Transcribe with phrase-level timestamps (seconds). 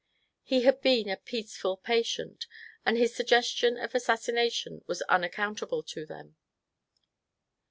[0.41, 2.47] He had been a peaceful patient,
[2.87, 6.37] and his suggestion of assassi nation was unaccountable to them.